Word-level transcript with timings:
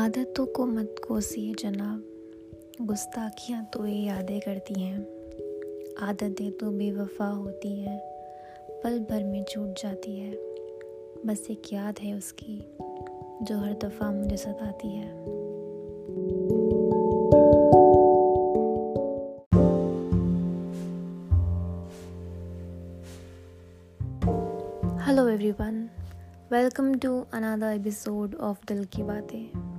आदतों 0.00 0.46
को 0.46 0.66
मत 0.66 0.94
कोसिए 1.08 1.54
जनाब। 1.54 2.04
गुस्ताखियाँ 2.86 3.64
तो 3.64 3.86
ये 3.86 4.02
यादें 4.02 4.40
करती 4.40 4.80
हैं। 4.80 4.98
आदतें 6.00 6.52
तो 6.52 6.70
बेवफा 6.70 7.26
होती 7.26 7.80
हैं। 7.80 8.00
पल 8.84 8.98
भर 8.98 9.24
में 9.24 9.44
छूट 9.44 9.82
जाती 9.82 10.20
है। 10.20 10.30
बस 11.26 11.46
एक 11.50 11.72
याद 11.72 11.98
है 11.98 12.14
उसकी, 12.14 12.76
जो 13.42 13.58
हर 13.58 13.72
दफ़ा 13.72 14.10
मुझे 14.10 14.36
सताती 14.36 14.88
है। 14.88 15.10
Hello 25.06 25.28
everyone 25.28 25.88
welcome 26.52 26.94
to 26.94 27.24
another 27.32 27.80
episode 27.80 28.34
of 28.34 28.58
Dil 28.68 28.84
Ki 28.84 29.02
Baatein 29.02 29.69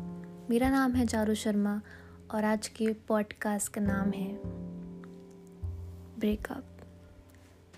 मेरा 0.52 0.70
नाम 0.70 0.94
है 0.94 1.06
चारू 1.06 1.36
शर्मा 1.36 1.82
और 2.32 2.44
आज 2.44 2.68
के 2.68 2.94
पॉडकास्ट 2.94 3.74
का 3.74 3.82
नाम 3.82 4.12
है 4.12 4.40
ब्रेकअप 6.20 6.66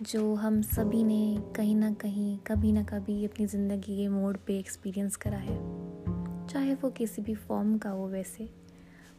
जो 0.02 0.36
हम 0.36 0.62
सभी 0.62 1.04
ने 1.04 1.38
कहीं 1.56 1.76
ना 1.76 1.94
कहीं, 1.94 2.38
कभी 2.38 2.72
ना 2.72 2.84
कभी 2.84 3.26
अपनी 3.26 3.46
ज़िंदगी 3.46 3.98
के 3.98 4.08
मोड़ 4.08 4.38
पे 4.38 4.60
एक्सपीरियंस 4.60 5.16
करा 5.16 5.38
है। 5.38 5.58
चाहे 6.48 6.74
वो 6.74 6.90
किसी 6.90 7.22
भी 7.22 7.36
फॉर्म 7.36 7.78
का 7.78 7.90
हो 7.90 8.08
वैसे। 8.08 8.50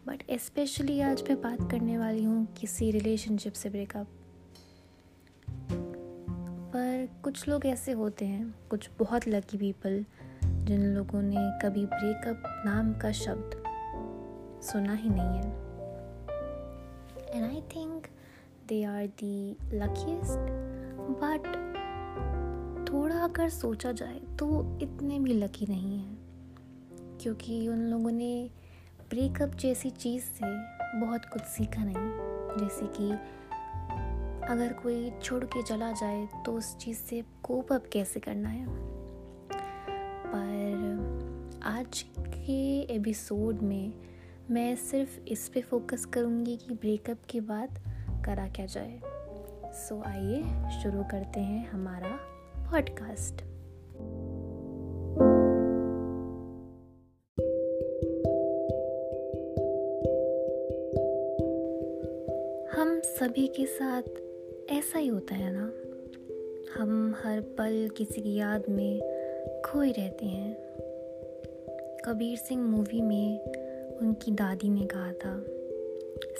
बट 0.06 0.22
स्पेशली 0.32 1.00
आज 1.00 1.22
मैं 1.22 1.42
बात 1.42 1.70
करने 1.70 1.98
वाली 1.98 2.24
हूँ 2.24 2.54
किसी 2.60 2.90
रिलेशनशिप 2.90 3.52
से 3.52 3.70
ब्रेकअप 3.70 4.06
पर 6.70 7.08
कुछ 7.22 7.48
लोग 7.48 7.66
ऐसे 7.66 7.92
होते 7.92 8.24
हैं, 8.24 8.54
कुछ 8.70 8.90
बहुत 8.98 9.28
लकी 9.28 9.56
पीपल 9.56 10.04
जिन 10.64 10.82
लोगों 10.94 11.20
ने 11.22 11.40
कभी 11.62 11.84
ब्रेकअप 11.86 12.42
नाम 12.66 12.92
का 12.92 13.10
शब्द 13.12 13.50
सुना 14.62 14.92
ही 14.92 15.08
नहीं 15.08 15.38
है। 15.38 15.48
And 17.34 17.44
I 17.44 17.60
think 17.76 18.06
they 18.68 18.82
are 18.84 19.06
the 19.06 19.56
luckiest 19.72 20.48
but 21.20 21.48
थोड़ा 22.88 23.16
अगर 23.16 23.48
सोचा 23.48 23.92
जाए 23.92 24.20
तो 24.38 24.78
इतने 24.82 25.18
भी 25.20 25.32
लकी 25.32 25.66
नहीं 25.66 25.98
हैं, 25.98 27.18
क्योंकि 27.20 27.68
उन 27.68 27.78
लोगों 27.78 28.12
ने 28.12 28.50
ब्रेकअप 29.10 29.54
जैसी 29.56 29.90
चीज़ 29.90 30.22
से 30.22 30.54
बहुत 31.00 31.24
कुछ 31.24 31.42
सीखा 31.42 31.84
नहीं। 31.84 32.58
जैसे 32.58 32.86
कि 32.96 33.10
अगर 34.52 34.72
कोई 34.72 35.10
छोड़ 35.22 35.44
के 35.44 35.62
चला 35.62 35.92
जाए 35.92 36.26
तो 36.46 36.52
उस 36.52 36.76
चीज़ 36.76 36.98
से 36.98 37.22
कोप 37.42 37.72
अप 37.72 37.84
कैसे 37.92 38.20
करना 38.20 38.48
है? 38.48 38.66
पर 40.36 41.60
आज 41.62 42.04
के 42.18 42.80
एपिसोड 42.80 43.62
में 43.62 43.92
मैं 44.50 44.76
सिर्फ़ 44.76 45.20
इस 45.28 45.48
पे 45.48 45.60
फोकस 45.60 46.04
करूँगी 46.04 46.56
कि 46.56 46.74
ब्रेकअप 46.74 47.18
के 47.30 47.40
बाद 47.40 47.78
करा 48.26 48.48
क्या 48.48 48.66
जाए। 48.66 49.00
सो 49.72 49.96
so, 49.96 50.06
आइए 50.06 50.42
शुरू 50.82 51.02
करते 51.02 51.40
हैं 51.40 51.70
हमारा 51.70 52.18
पॉडकास्ट 52.70 53.42
हम 62.78 63.00
सभी 63.00 63.46
के 63.46 63.66
साथ 63.66 64.02
ऐसा 64.70 64.98
ही 64.98 65.08
होता 65.08 65.34
है 65.34 65.52
ना। 65.52 65.72
हम 66.80 67.14
हर 67.24 67.40
पल 67.40 67.90
किसी 67.96 68.22
की 68.22 68.34
याद 68.34 68.62
में 68.68 69.23
खोए 69.64 69.92
रहते 69.92 70.26
हैं। 70.26 70.56
कबीर 72.04 72.36
सिंह 72.38 72.62
मूवी 72.62 73.00
में 73.02 73.40
उनकी 73.96 74.32
दादी 74.32 74.68
ने 74.68 74.86
कहा 74.86 75.12
था 75.12 75.44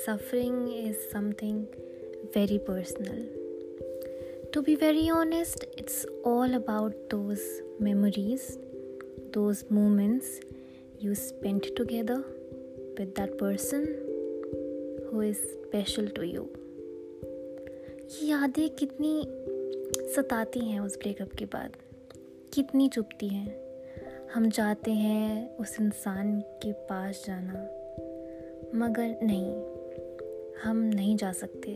suffering 0.06 0.74
is 0.74 0.96
something 0.96 1.66
very 2.36 2.58
personal 2.58 3.28
to 4.54 4.62
be 4.62 4.74
very 4.74 5.10
honest 5.10 5.64
it's 5.78 6.06
all 6.26 6.54
about 6.54 6.92
those 6.92 7.38
memories 7.80 8.58
those 9.34 9.64
moments 9.72 10.40
you 11.02 11.14
spend 11.14 11.76
together 11.76 12.18
with 12.98 13.08
that 13.08 13.30
person 13.32 13.86
who 15.12 15.22
is 15.22 15.36
special 15.36 16.06
to 16.06 16.22
ये 16.22 16.44
यादें 18.22 18.70
कितनी 18.70 19.24
सताती 20.14 20.60
हैं 20.60 20.80
उस 20.80 20.98
ब्रेकअप 20.98 21.32
के 21.32 21.44
बाद। 21.44 21.70
कितनी 22.54 22.88
चुपती 22.88 23.28
हैं। 23.28 23.60
हम 24.34 24.50
चाहते 24.50 24.90
हैं 24.90 25.56
उस 25.56 25.80
इंसान 25.80 26.40
के 26.40 26.72
पास 26.72 27.24
जाना। 27.26 27.54
मगर 28.74 29.16
नहीं, 29.22 29.62
हम 30.62 30.76
नहीं 30.76 31.16
जा 31.16 31.32
सकते। 31.32 31.72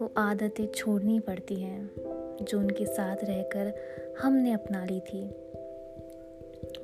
वो 0.00 0.12
आदतें 0.16 0.66
छोड़नी 0.66 1.20
पड़ती 1.20 1.54
हैं, 1.54 1.90
जो 2.42 2.58
उनके 2.58 2.86
साथ 2.86 3.16
रहकर 3.24 3.74
हमने 4.20 4.52
अपना 4.52 4.84
ली 4.84 5.00
थी। 5.00 5.30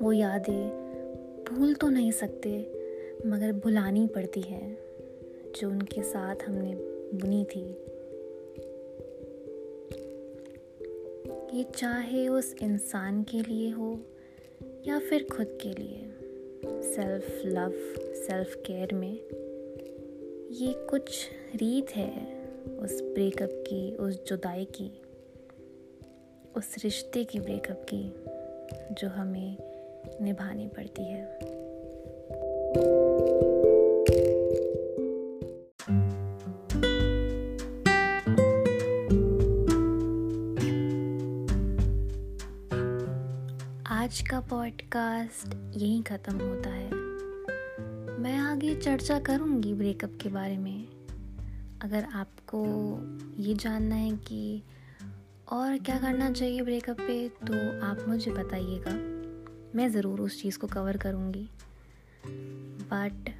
वो 0.01 0.13
यादें 0.13 0.69
भूल 1.49 1.73
तो 1.73 1.89
नहीं 1.89 2.11
सकते, 2.11 2.71
मगर 3.25 3.53
भुलानी 3.53 4.07
पड़ती 4.07 4.41
हैं, 4.41 4.77
जो 5.55 5.69
उनके 5.69 6.03
साथ 6.03 6.35
हमने 6.47 6.75
बुनी 7.17 7.45
थी। 7.45 7.85
ये 11.27 11.63
चाहे 11.63 12.27
उस 12.27 12.55
इंसान 12.61 13.23
के 13.23 13.41
लिए 13.41 13.69
हो 13.69 13.99
या 14.87 14.99
फिर 14.99 15.27
खुद 15.31 15.57
के 15.61 15.69
लिए 15.69 16.13
सेल्फ 16.83 17.41
लव 17.45 17.73
सेल्फ 18.13 18.55
केयर 18.65 18.93
में, 18.93 19.13
ये 20.51 20.73
कुछ 20.87 21.29
रीत 21.55 21.89
है 21.89 22.43
उस 22.79 23.01
ब्रेकअप 23.01 23.49
की, 23.67 23.95
उस 23.95 24.25
जुदाई 24.27 24.65
की, 24.65 25.01
उस 26.55 26.75
रिश्ते 26.83 27.23
की 27.23 27.39
ब्रेकअप 27.39 27.85
की 27.93 28.03
जो 28.93 29.07
हमें 29.07 29.57
निभानी 30.21 30.67
पड़ती 30.67 31.03
है। 31.03 31.39
आज 43.99 44.19
का 44.21 44.39
पॉडकास्ट 44.39 45.55
यहीं 45.77 46.03
ख़त्म 46.03 46.39
होता 46.39 46.69
है। 46.69 46.91
मैं 48.19 48.37
आगे 48.37 48.75
चर्चा 48.75 49.19
करूँगी 49.19 49.73
ब्रेकअप 49.73 50.17
के 50.21 50.29
बारे 50.29 50.57
में। 50.57 50.87
अगर 51.81 52.03
आपको 52.13 52.63
ये 53.41 53.53
जानना 53.53 53.95
है 53.95 54.11
कि 54.11 54.63
और 55.51 55.77
क्या 55.77 55.97
करना 55.99 56.31
चाहिए 56.31 56.61
ब्रेकअप 56.61 56.99
पे 56.99 57.29
तो 57.29 57.85
आप 57.85 58.05
मुझे 58.07 58.31
बताइएगा। 58.31 58.91
मैं 59.75 59.89
ज़रूर 59.89 60.21
उस 60.21 60.41
चीज़ 60.41 60.59
को 60.59 60.67
कवर 60.67 60.97
करूँगी। 60.97 61.49
बट 62.93 63.33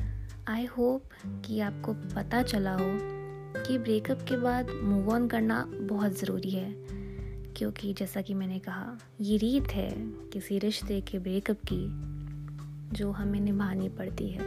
आई 0.49 0.65
होप 0.65 1.03
कि 1.45 1.59
आपको 1.59 1.93
पता 1.93 2.43
चला 2.43 2.73
हो 2.73 2.91
कि 3.63 3.77
ब्रेकअप 3.77 4.25
के 4.29 4.37
बाद 4.37 4.69
मूव 4.83 5.13
ऑन 5.13 5.27
करना 5.27 5.65
बहुत 5.67 6.19
ज़रूरी 6.19 6.51
है। 6.51 6.88
क्योंकि 7.59 7.93
जैसा 7.93 8.21
कि 8.21 8.33
मैंने 8.33 8.59
कहा, 8.59 8.97
ये 9.21 9.37
रीत 9.37 9.67
है 9.67 9.91
किसी 10.33 10.59
रिश्ते 10.59 11.01
के 11.01 11.19
ब्रेकअप 11.19 11.57
की 11.73 11.85
जो 12.97 13.11
हमें 13.11 13.39
निभानी 13.39 13.89
पड़ती 13.89 14.29
है। 14.29 14.39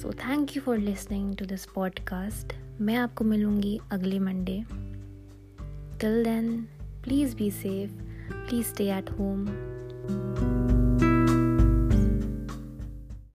So 0.00 0.12
thank 0.12 0.56
you 0.56 0.62
for 0.62 0.78
listening 0.78 1.36
to 1.36 1.44
this 1.44 1.64
podcast 1.64 2.52
मैं 2.80 2.96
आपको 2.96 3.24
मिलूँगी 3.24 3.80
अगले 3.90 4.18
Monday 4.18 4.64
till 6.00 6.24
then 6.24 6.68
please 7.04 7.36
be 7.36 7.50
safe 7.50 7.92
please 8.48 8.66
stay 8.66 8.92
at 8.92 9.10
home 9.10 9.46